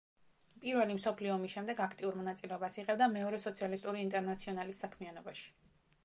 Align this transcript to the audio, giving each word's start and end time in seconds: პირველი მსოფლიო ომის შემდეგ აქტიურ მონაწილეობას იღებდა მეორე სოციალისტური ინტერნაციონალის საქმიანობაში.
პირველი 0.61 0.93
მსოფლიო 0.99 1.33
ომის 1.33 1.51
შემდეგ 1.55 1.81
აქტიურ 1.85 2.15
მონაწილეობას 2.21 2.77
იღებდა 2.83 3.07
მეორე 3.17 3.39
სოციალისტური 3.43 4.01
ინტერნაციონალის 4.05 4.81
საქმიანობაში. 4.85 5.45